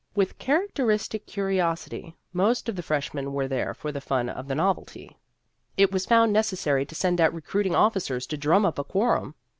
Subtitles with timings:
[0.15, 5.15] With characteristic curiosity, most of the freshmen were there for the fun of the novelty.
[5.77, 9.35] It was found neces sary to send out recruiting officers to drum up a quorum.